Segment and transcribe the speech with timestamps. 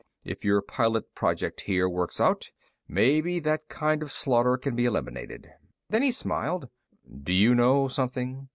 [0.23, 2.49] "If your pilot project here works out,
[2.87, 5.47] maybe that kind of slaughter can be eliminated."
[5.91, 6.69] Then he smiled.
[7.21, 8.47] "Do you know something?